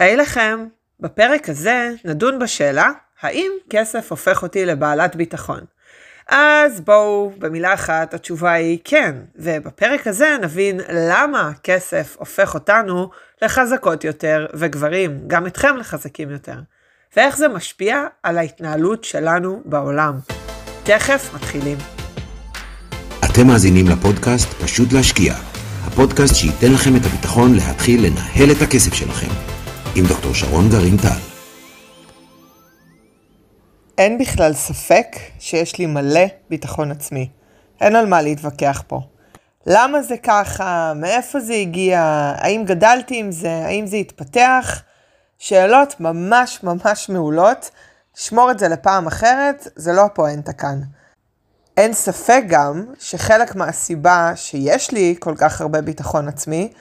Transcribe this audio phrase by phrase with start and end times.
[0.00, 0.66] היי לכם,
[1.00, 5.60] בפרק הזה נדון בשאלה האם כסף הופך אותי לבעלת ביטחון.
[6.28, 13.10] אז בואו, במילה אחת, התשובה היא כן, ובפרק הזה נבין למה כסף הופך אותנו
[13.42, 16.56] לחזקות יותר, וגברים, גם אתכם לחזקים יותר,
[17.16, 20.14] ואיך זה משפיע על ההתנהלות שלנו בעולם.
[20.82, 21.78] תכף מתחילים.
[23.24, 25.34] אתם מאזינים לפודקאסט פשוט להשקיע,
[25.84, 29.49] הפודקאסט שייתן לכם את הביטחון להתחיל לנהל את הכסף שלכם,
[29.96, 31.20] עם דוקטור שרון גרעין טל.
[33.98, 35.06] אין בכלל ספק
[35.38, 37.30] שיש לי מלא ביטחון עצמי.
[37.80, 39.00] אין על מה להתווכח פה.
[39.66, 40.92] למה זה ככה?
[40.96, 42.00] מאיפה זה הגיע?
[42.36, 43.52] האם גדלתי עם זה?
[43.52, 44.82] האם זה התפתח?
[45.38, 47.70] שאלות ממש ממש מעולות.
[48.14, 50.80] שמור את זה לפעם אחרת, זה לא הפואנטה כאן.
[51.76, 56.72] אין ספק גם שחלק מהסיבה שיש לי כל כך הרבה ביטחון עצמי,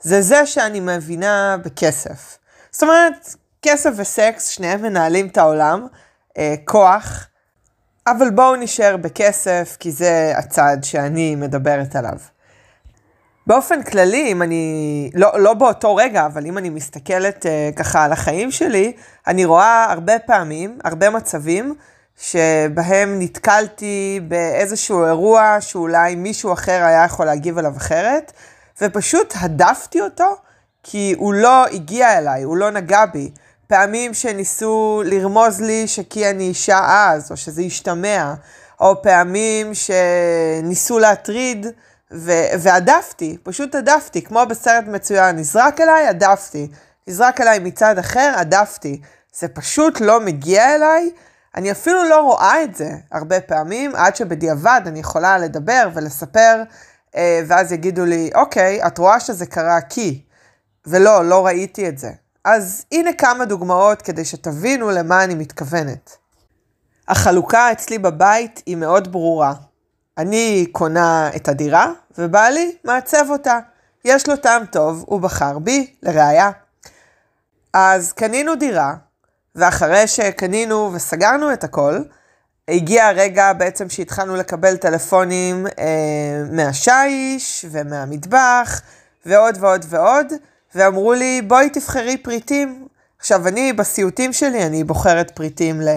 [0.00, 2.38] זה זה שאני מבינה בכסף.
[2.72, 5.86] זאת אומרת, כסף וסקס, שניהם מנהלים את העולם,
[6.38, 7.28] אה, כוח,
[8.06, 12.18] אבל בואו נשאר בכסף, כי זה הצד שאני מדברת עליו.
[13.46, 18.12] באופן כללי, אם אני, לא, לא באותו רגע, אבל אם אני מסתכלת אה, ככה על
[18.12, 18.92] החיים שלי,
[19.26, 21.74] אני רואה הרבה פעמים, הרבה מצבים,
[22.16, 28.32] שבהם נתקלתי באיזשהו אירוע שאולי מישהו אחר היה יכול להגיב עליו אחרת,
[28.80, 30.36] ופשוט הדפתי אותו,
[30.82, 33.30] כי הוא לא הגיע אליי, הוא לא נגע בי.
[33.66, 38.34] פעמים שניסו לרמוז לי שכי אני אישה אז, או שזה השתמע,
[38.80, 41.66] או פעמים שניסו להטריד,
[42.58, 46.68] והדפתי, פשוט הדפתי, כמו בסרט מצוין, נזרק אליי, הדפתי.
[47.06, 49.00] נזרק אליי מצד אחר, הדפתי.
[49.34, 51.10] זה פשוט לא מגיע אליי.
[51.54, 56.62] אני אפילו לא רואה את זה הרבה פעמים, עד שבדיעבד אני יכולה לדבר ולספר,
[57.16, 60.22] אה, ואז יגידו לי, אוקיי, את רואה שזה קרה כי,
[60.86, 62.10] ולא, לא ראיתי את זה.
[62.44, 66.16] אז הנה כמה דוגמאות כדי שתבינו למה אני מתכוונת.
[67.08, 69.54] החלוקה אצלי בבית היא מאוד ברורה.
[70.18, 73.58] אני קונה את הדירה, ובעלי מעצב אותה.
[74.04, 76.50] יש לו טעם טוב, הוא בחר בי, לראיה.
[77.72, 78.94] אז קנינו דירה,
[79.54, 82.02] ואחרי שקנינו וסגרנו את הכל,
[82.68, 88.80] הגיע הרגע בעצם שהתחלנו לקבל טלפונים אה, מהשיש ומהמטבח
[89.26, 90.26] ועוד ועוד ועוד,
[90.74, 92.86] ואמרו לי, בואי תבחרי פריטים.
[93.18, 95.88] עכשיו, אני בסיוטים שלי, אני בוחרת פריטים ל...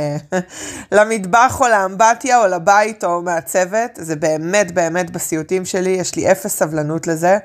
[0.97, 3.91] למטבח או לאמבטיה או לבית או מהצוות.
[3.93, 7.37] זה באמת באמת בסיוטים שלי, יש לי אפס סבלנות לזה,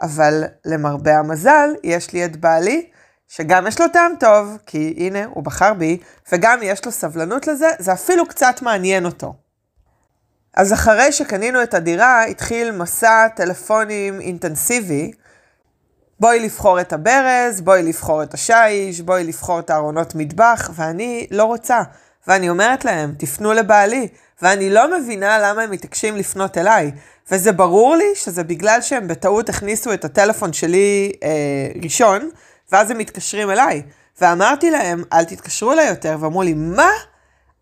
[0.00, 2.86] אבל למרבה המזל, יש לי את בעלי,
[3.28, 5.98] שגם יש לו טעם טוב, כי הנה, הוא בחר בי,
[6.32, 9.34] וגם יש לו סבלנות לזה, זה אפילו קצת מעניין אותו.
[10.56, 15.12] אז אחרי שקנינו את הדירה, התחיל מסע טלפונים אינטנסיבי,
[16.20, 21.44] בואי לבחור את הברז, בואי לבחור את השיש, בואי לבחור את הארונות מטבח, ואני לא
[21.44, 21.82] רוצה.
[22.26, 24.08] ואני אומרת להם, תפנו לבעלי.
[24.42, 26.90] ואני לא מבינה למה הם מתעקשים לפנות אליי.
[27.30, 31.28] וזה ברור לי שזה בגלל שהם בטעות הכניסו את הטלפון שלי אה,
[31.82, 32.30] ראשון,
[32.72, 33.82] ואז הם מתקשרים אליי.
[34.20, 36.90] ואמרתי להם, אל תתקשרו אליי יותר, ואמרו לי, מה?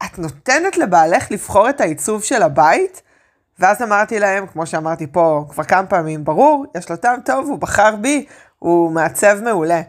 [0.05, 3.03] את נותנת לבעלך לבחור את העיצוב של הבית?
[3.59, 7.59] ואז אמרתי להם, כמו שאמרתי פה כבר כמה פעמים, ברור, יש לו טעם טוב, הוא
[7.59, 8.27] בחר בי,
[8.59, 9.83] הוא מעצב מעולה.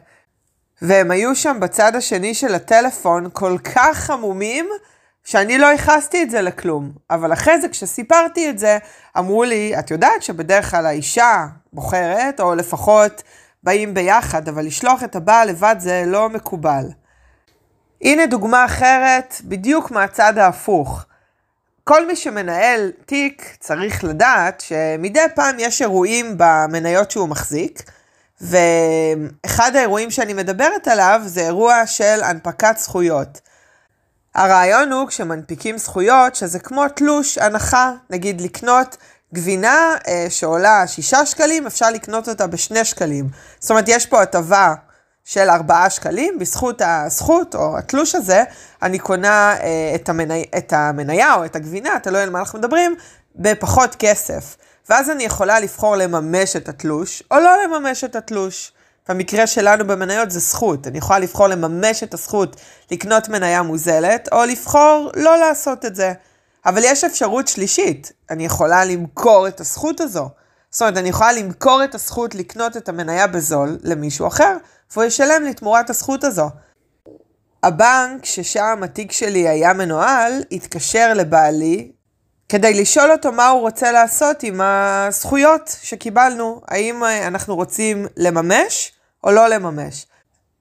[0.81, 4.70] והם היו שם בצד השני של הטלפון כל כך חמומים,
[5.24, 6.92] שאני לא ייחסתי את זה לכלום.
[7.09, 8.78] אבל אחרי זה, כשסיפרתי את זה,
[9.18, 13.24] אמרו לי, את יודעת שבדרך כלל האישה בוחרת, או לפחות
[13.64, 16.86] באים ביחד, אבל לשלוח את הבעל לבד זה לא מקובל.
[18.02, 21.06] הנה דוגמה אחרת, בדיוק מהצד ההפוך.
[21.88, 27.91] כל מי שמנהל תיק צריך לדעת שמדי פעם יש אירועים במניות שהוא מחזיק,
[28.41, 33.41] ואחד האירועים שאני מדברת עליו זה אירוע של הנפקת זכויות.
[34.35, 38.97] הרעיון הוא כשמנפיקים זכויות שזה כמו תלוש הנחה, נגיד לקנות
[39.34, 43.29] גבינה אה, שעולה 6 שקלים, אפשר לקנות אותה ב-2 שקלים.
[43.59, 44.74] זאת אומרת, יש פה הטבה
[45.25, 48.44] של 4 שקלים, בזכות הזכות או התלוש הזה,
[48.81, 50.45] אני קונה אה, את, המני...
[50.57, 52.95] את המניה או את הגבינה, תלוי על מה אנחנו מדברים,
[53.36, 54.56] בפחות כסף.
[54.89, 58.72] ואז אני יכולה לבחור לממש את התלוש, או לא לממש את התלוש.
[59.10, 60.88] במקרה שלנו במניות זה זכות.
[60.88, 62.56] אני יכולה לבחור לממש את הזכות
[62.92, 66.13] לקנות מניה מוזלת, או לבחור לא לעשות את זה.
[66.66, 70.30] אבל יש אפשרות שלישית, אני יכולה למכור את הזכות הזו.
[70.69, 74.57] זאת אומרת, אני יכולה למכור את הזכות לקנות את המניה בזול למישהו אחר,
[74.94, 76.50] והוא ישלם לי תמורת הזכות הזו.
[77.64, 81.92] הבנק ששם התיק שלי היה מנוהל, התקשר לבעלי
[82.50, 88.92] כדי לשאול אותו מה הוא רוצה לעשות עם הזכויות שקיבלנו, האם אנחנו רוצים לממש
[89.24, 90.06] או לא לממש.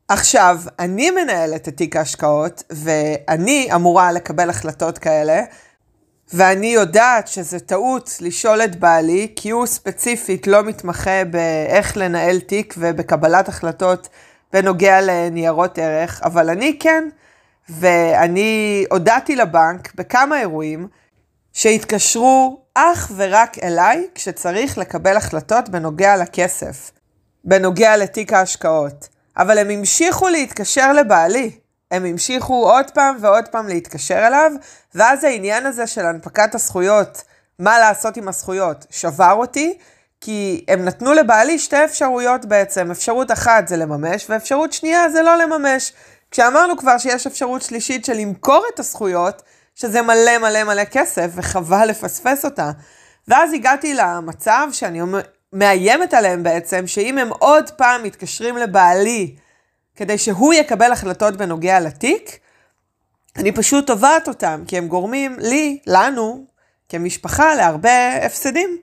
[0.09, 5.43] עכשיו, אני מנהלת את תיק ההשקעות, ואני אמורה לקבל החלטות כאלה,
[6.33, 12.75] ואני יודעת שזה טעות לשאול את בעלי, כי הוא ספציפית לא מתמחה באיך לנהל תיק
[12.79, 14.09] ובקבלת החלטות
[14.53, 17.09] בנוגע לניירות ערך, אבל אני כן,
[17.69, 20.89] ואני הודעתי לבנק בכמה אירועים
[21.53, 26.91] שהתקשרו אך ורק אליי כשצריך לקבל החלטות בנוגע לכסף,
[27.45, 29.09] בנוגע לתיק ההשקעות.
[29.37, 31.51] אבל הם המשיכו להתקשר לבעלי.
[31.91, 34.53] הם המשיכו עוד פעם ועוד פעם להתקשר אליו,
[34.95, 37.23] ואז העניין הזה של הנפקת הזכויות,
[37.59, 39.79] מה לעשות עם הזכויות, שבר אותי,
[40.21, 42.91] כי הם נתנו לבעלי שתי אפשרויות בעצם.
[42.91, 45.93] אפשרות אחת זה לממש, ואפשרות שנייה זה לא לממש.
[46.31, 49.43] כשאמרנו כבר שיש אפשרות שלישית של למכור את הזכויות,
[49.75, 52.71] שזה מלא מלא מלא כסף, וחבל לפספס אותה.
[53.29, 55.01] ואז הגעתי למצב שאני
[55.53, 59.37] מאיימת עליהם בעצם, שאם הם עוד פעם מתקשרים לבעלי
[59.97, 62.39] כדי שהוא יקבל החלטות בנוגע לתיק,
[63.37, 66.45] אני פשוט תובעת אותם, כי הם גורמים לי, לנו,
[66.89, 68.79] כמשפחה, להרבה הפסדים.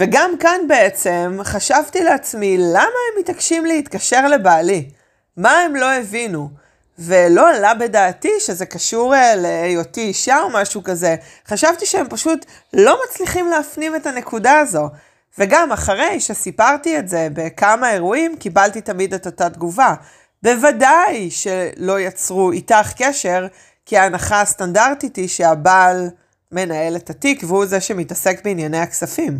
[0.00, 4.90] וגם כאן בעצם חשבתי לעצמי, למה הם מתעקשים להתקשר לבעלי?
[5.36, 6.50] מה הם לא הבינו?
[6.98, 11.16] ולא עלה בדעתי שזה קשור אה, להיותי אישה או משהו כזה.
[11.46, 14.88] חשבתי שהם פשוט לא מצליחים להפנים את הנקודה הזו.
[15.38, 19.94] וגם אחרי שסיפרתי את זה בכמה אירועים, קיבלתי תמיד את אותה תגובה.
[20.42, 23.46] בוודאי שלא יצרו איתך קשר,
[23.86, 26.10] כי ההנחה הסטנדרטית היא שהבעל
[26.52, 29.38] מנהל את התיק והוא זה שמתעסק בענייני הכספים.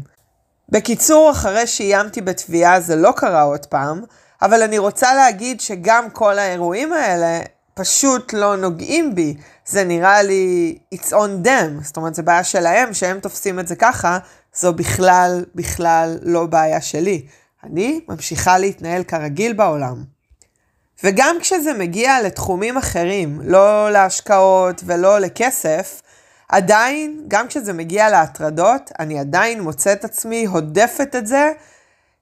[0.68, 4.00] בקיצור, אחרי שאיימתי בתביעה זה לא קרה עוד פעם,
[4.42, 7.40] אבל אני רוצה להגיד שגם כל האירועים האלה
[7.74, 9.36] פשוט לא נוגעים בי.
[9.66, 13.76] זה נראה לי it's on them, זאת אומרת, זה בעיה שלהם, שהם תופסים את זה
[13.76, 14.18] ככה,
[14.54, 17.26] זו בכלל, בכלל לא בעיה שלי.
[17.64, 20.04] אני ממשיכה להתנהל כרגיל בעולם.
[21.04, 26.02] וגם כשזה מגיע לתחומים אחרים, לא להשקעות ולא לכסף,
[26.48, 31.52] עדיין, גם כשזה מגיע להטרדות, אני עדיין מוצאת עצמי הודפת את זה,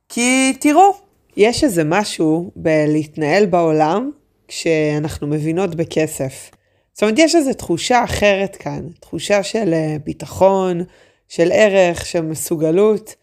[0.09, 0.97] כי תראו,
[1.37, 4.11] יש איזה משהו בלהתנהל בעולם
[4.49, 6.51] כשאנחנו מבינות בכסף.
[6.93, 10.85] זאת אומרת, יש איזו תחושה אחרת כאן, תחושה של אה, ביטחון,
[11.29, 13.15] של ערך, של מסוגלות.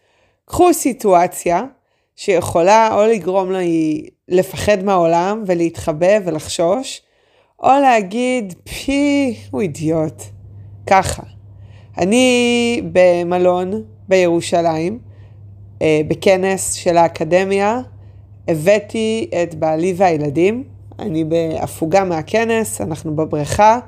[0.44, 1.62] קחו סיטואציה
[2.16, 7.02] שיכולה או לגרום לי לפחד מהעולם ולהתחבא ולחשוש,
[7.62, 10.22] או להגיד, פי, הוא אידיוט.
[10.86, 11.22] ככה.
[11.98, 14.98] אני במלון בירושלים,
[15.82, 17.80] אה, בכנס של האקדמיה,
[18.48, 20.64] הבאתי את בעלי והילדים.
[20.98, 23.78] אני בהפוגה מהכנס, אנחנו בבריכה,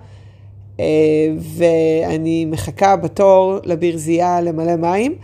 [1.41, 5.15] ואני מחכה בתור לברזייה למלא מים,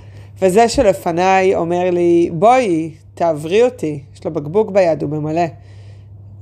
[0.42, 4.00] וזה שלפניי אומר לי, בואי, תעברי אותי.
[4.14, 5.46] יש לו בקבוק ביד, הוא ממלא.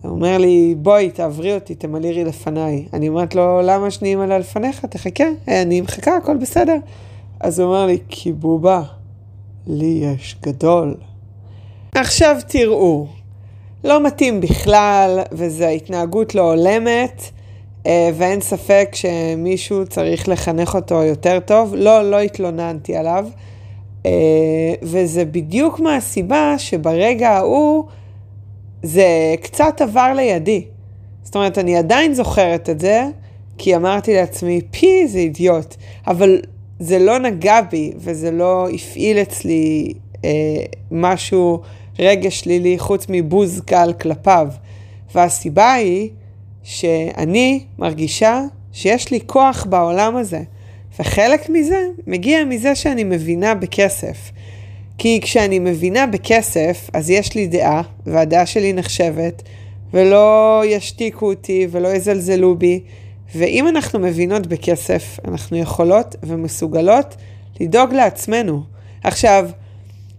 [0.02, 2.86] הוא אומר לי, בואי, תעברי אותי, תמלאי לפניי.
[2.92, 4.84] אני אומרת לו, למה שאני אמלא לפניך?
[4.84, 6.76] תחכה, אני מחכה, הכל בסדר.
[7.40, 8.82] אז הוא אומר לי, כי בובה,
[9.66, 10.94] לי יש גדול.
[11.94, 13.06] עכשיו תראו,
[13.84, 17.41] לא מתאים בכלל, וזו התנהגות לא הולמת, אה,
[17.88, 21.74] ואין ספק שמישהו צריך לחנך אותו יותר טוב.
[21.74, 23.26] לא, לא התלוננתי עליו.
[24.06, 24.10] אה,
[24.82, 27.84] וזה בדיוק מהסיבה שברגע ההוא
[28.82, 30.64] זה קצת עבר לידי.
[31.22, 33.04] זאת אומרת, אני עדיין זוכרת את זה,
[33.58, 35.76] כי אמרתי לעצמי, פי, זה אידיוט.
[36.06, 36.40] אבל
[36.78, 39.92] זה לא נגע בי, וזה לא הפעיל אצלי
[40.24, 40.30] אה,
[40.90, 41.60] משהו,
[41.98, 44.48] רגש שלילי, חוץ מבוז קל כלפיו.
[45.14, 46.10] והסיבה היא
[46.64, 48.42] שאני מרגישה
[48.72, 50.42] שיש לי כוח בעולם הזה.
[51.00, 54.30] וחלק מזה מגיע מזה שאני מבינה בכסף.
[54.98, 59.42] כי כשאני מבינה בכסף, אז יש לי דעה, והדעה שלי נחשבת,
[59.94, 62.80] ולא ישתיקו אותי ולא יזלזלו בי.
[63.34, 67.16] ואם אנחנו מבינות בכסף, אנחנו יכולות ומסוגלות
[67.60, 68.62] לדאוג לעצמנו.
[69.04, 69.50] עכשיו,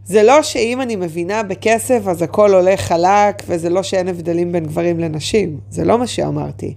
[0.05, 4.63] זה לא שאם אני מבינה בכסף אז הכל הולך חלק, וזה לא שאין הבדלים בין
[4.65, 5.57] גברים לנשים.
[5.69, 6.73] זה לא מה שאמרתי.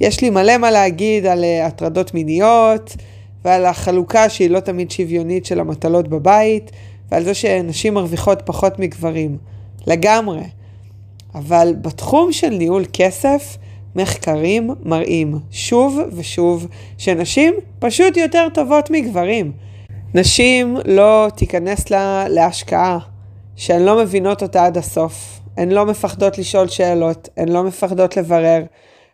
[0.00, 2.96] יש לי מלא מה להגיד על uh, הטרדות מיניות,
[3.44, 6.70] ועל החלוקה שהיא לא תמיד שוויונית של המטלות בבית,
[7.10, 9.36] ועל זה שנשים מרוויחות פחות מגברים.
[9.86, 10.42] לגמרי.
[11.34, 13.56] אבל בתחום של ניהול כסף,
[13.96, 16.66] מחקרים מראים שוב ושוב
[16.98, 19.52] שנשים פשוט יותר טובות מגברים.
[20.14, 22.98] נשים לא תיכנסנה להשקעה
[23.56, 25.40] שהן לא מבינות אותה עד הסוף.
[25.56, 28.62] הן לא מפחדות לשאול שאלות, הן לא מפחדות לברר.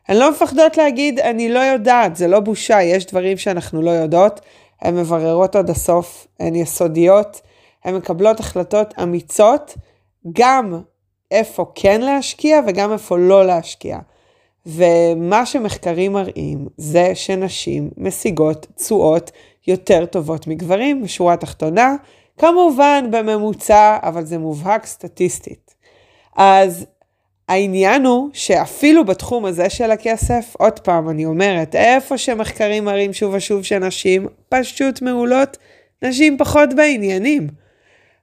[0.09, 4.41] הן לא מפחדות להגיד, אני לא יודעת, זה לא בושה, יש דברים שאנחנו לא יודעות.
[4.83, 7.41] הן מבררות עד הסוף, הן יסודיות,
[7.85, 9.75] הן מקבלות החלטות אמיצות,
[10.33, 10.81] גם
[11.31, 13.99] איפה כן להשקיע וגם איפה לא להשקיע.
[14.67, 19.31] ומה שמחקרים מראים זה שנשים משיגות תשואות
[19.67, 21.95] יותר טובות מגברים בשורה התחתונה,
[22.39, 25.75] כמובן בממוצע, אבל זה מובהק סטטיסטית.
[26.37, 26.87] אז
[27.49, 33.35] העניין הוא שאפילו בתחום הזה של הכסף, עוד פעם, אני אומרת, איפה שמחקרים מראים שוב
[33.35, 35.57] ושוב שנשים פשוט מעולות,
[36.03, 37.49] נשים פחות בעניינים.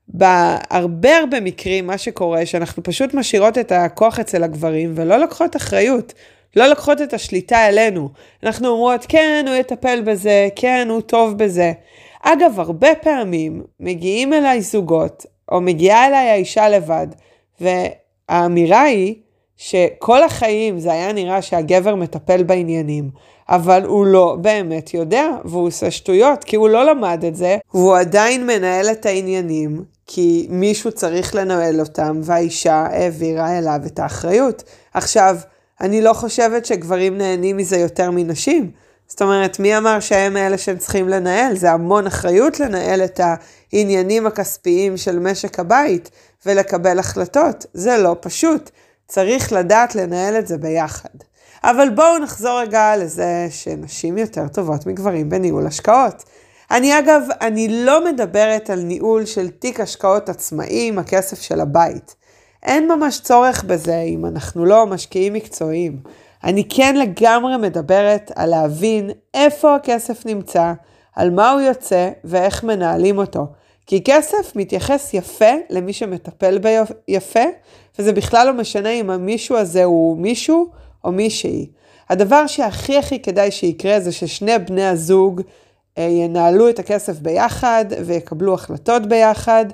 [0.07, 6.13] בהרבה הרבה מקרים מה שקורה שאנחנו פשוט משאירות את הכוח אצל הגברים ולא לוקחות אחריות.
[6.55, 8.10] לא לוקחות את השליטה אלינו.
[8.43, 11.72] אנחנו אומרות, כן, הוא יטפל בזה, כן, הוא טוב בזה.
[12.22, 17.08] אגב, הרבה פעמים מגיעים אליי זוגות, או מגיעה אליי האישה לבד,
[17.62, 19.15] והאמירה היא
[19.58, 23.10] שכל החיים זה היה נראה שהגבר מטפל בעניינים,
[23.50, 27.98] אבל הוא לא באמת יודע, והוא עושה שטויות, כי הוא לא למד את זה, והוא
[27.98, 34.63] עדיין מנהל את העניינים, כי מישהו צריך לנהל אותם, והאישה העבירה אליו את האחריות.
[34.93, 35.38] עכשיו,
[35.82, 38.72] אני לא חושבת שגברים נהנים מזה יותר מנשים.
[39.08, 41.56] זאת אומרת, מי אמר שהם אלה שהם צריכים לנהל?
[41.56, 43.20] זה המון אחריות לנהל את
[43.74, 46.10] העניינים הכספיים של משק הבית
[46.46, 47.66] ולקבל החלטות.
[47.74, 48.70] זה לא פשוט.
[49.08, 51.10] צריך לדעת לנהל את זה ביחד.
[51.64, 56.24] אבל בואו נחזור רגע לזה שנשים יותר טובות מגברים בניהול השקעות.
[56.72, 62.16] אני אגב, אני לא מדברת על ניהול של תיק השקעות עצמאי עם הכסף של הבית.
[62.63, 66.00] אין ממש צורך בזה אם אנחנו לא משקיעים מקצועיים.
[66.44, 70.74] אני כן לגמרי מדברת על להבין איפה הכסף נמצא,
[71.15, 73.48] על מה הוא יוצא ואיך מנהלים אותו.
[73.86, 76.60] כי כסף מתייחס יפה למי שמטפל
[77.08, 77.44] ביפה,
[78.00, 80.70] וזה בכלל לא משנה אם המישהו הזה הוא מישהו
[81.03, 81.68] או מישהי.
[82.10, 85.41] הדבר שהכי הכי כדאי שיקרה זה ששני בני הזוג
[85.98, 89.65] אה, ינהלו את הכסף ביחד ויקבלו החלטות ביחד,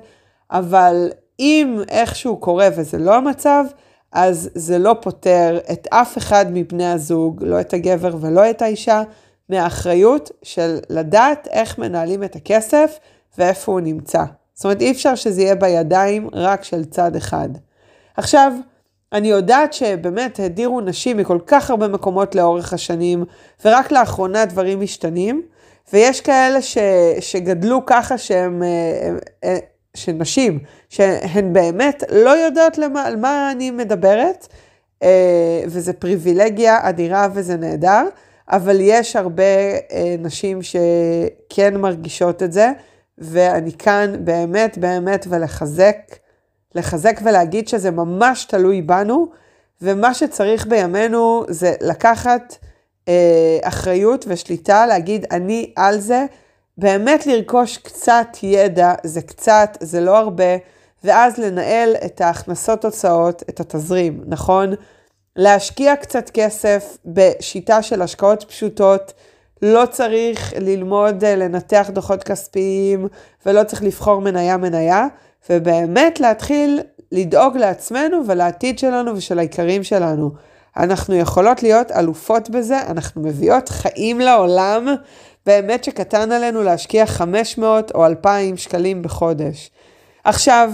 [0.51, 3.65] אבל אם איכשהו קורה וזה לא המצב,
[4.11, 9.01] אז זה לא פותר את אף אחד מבני הזוג, לא את הגבר ולא את האישה,
[9.49, 12.99] מהאחריות של לדעת איך מנהלים את הכסף
[13.37, 14.23] ואיפה הוא נמצא.
[14.53, 17.49] זאת אומרת, אי אפשר שזה יהיה בידיים רק של צד אחד.
[18.17, 18.53] עכשיו,
[19.13, 23.25] אני יודעת שבאמת הדירו נשים מכל כך הרבה מקומות לאורך השנים,
[23.65, 25.41] ורק לאחרונה דברים משתנים,
[25.93, 26.77] ויש כאלה ש,
[27.19, 28.63] שגדלו ככה שהם,
[29.43, 29.57] אה,
[29.97, 34.47] אה, שנשים, שהן באמת לא יודעות למה, על מה אני מדברת,
[35.03, 38.03] אה, וזה פריבילגיה אדירה וזה נהדר,
[38.49, 39.43] אבל יש הרבה
[40.19, 42.71] נשים שכן מרגישות את זה,
[43.17, 45.97] ואני כאן באמת באמת ולחזק,
[46.75, 49.27] לחזק ולהגיד שזה ממש תלוי בנו,
[49.81, 52.55] ומה שצריך בימינו זה לקחת
[53.07, 56.25] אה, אחריות ושליטה, להגיד אני על זה,
[56.77, 60.57] באמת לרכוש קצת ידע, זה קצת, זה לא הרבה,
[61.03, 64.73] ואז לנהל את ההכנסות הוצאות, את התזרים, נכון?
[65.35, 69.13] להשקיע קצת כסף בשיטה של השקעות פשוטות,
[69.61, 73.07] לא צריך ללמוד אה, לנתח דוחות כספיים
[73.45, 75.07] ולא צריך לבחור מניה מניה,
[75.49, 76.79] ובאמת להתחיל
[77.11, 80.31] לדאוג לעצמנו ולעתיד שלנו ושל העיקרים שלנו.
[80.77, 84.87] אנחנו יכולות להיות אלופות בזה, אנחנו מביאות חיים לעולם,
[85.47, 89.71] באמת שקטן עלינו להשקיע 500 או 2,000 שקלים בחודש.
[90.23, 90.71] עכשיו,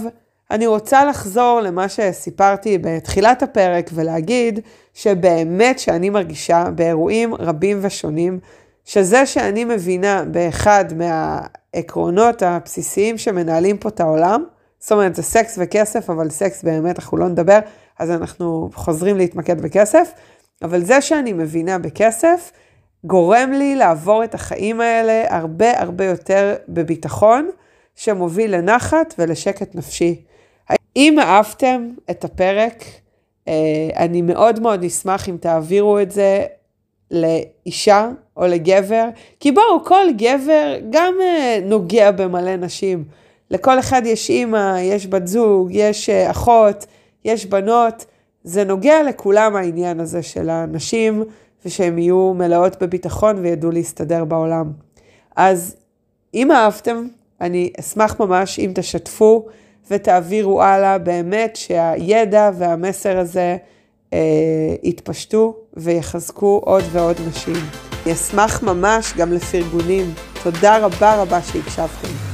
[0.50, 4.60] אני רוצה לחזור למה שסיפרתי בתחילת הפרק ולהגיד
[4.94, 8.38] שבאמת שאני מרגישה באירועים רבים ושונים,
[8.84, 14.44] שזה שאני מבינה באחד מהעקרונות הבסיסיים שמנהלים פה את העולם,
[14.78, 17.58] זאת אומרת זה סקס וכסף, אבל סקס באמת אנחנו לא נדבר,
[17.98, 20.12] אז אנחנו חוזרים להתמקד בכסף,
[20.62, 22.52] אבל זה שאני מבינה בכסף,
[23.04, 27.50] גורם לי לעבור את החיים האלה הרבה הרבה יותר בביטחון,
[27.96, 30.22] שמוביל לנחת ולשקט נפשי.
[30.96, 32.84] אם אהבתם את הפרק,
[33.48, 36.44] אה, אני מאוד מאוד אשמח אם תעבירו את זה
[37.10, 39.04] לאישה או לגבר,
[39.40, 43.04] כי בואו, כל גבר גם אה, נוגע במלא נשים.
[43.50, 46.86] לכל אחד יש אימא, יש בת זוג, יש אה, אחות,
[47.24, 48.04] יש בנות.
[48.44, 51.24] זה נוגע לכולם העניין הזה של הנשים,
[51.64, 54.72] ושהן יהיו מלאות בביטחון וידעו להסתדר בעולם.
[55.36, 55.76] אז
[56.34, 57.06] אם אהבתם,
[57.40, 59.46] אני אשמח ממש אם תשתפו
[59.90, 63.56] ותעבירו הלאה, באמת שהידע והמסר הזה
[64.12, 64.18] אה,
[64.82, 67.56] יתפשטו ויחזקו עוד ועוד נשים.
[68.04, 70.14] אני אשמח ממש גם לפרגונים.
[70.42, 72.33] תודה רבה רבה שהקשבתם.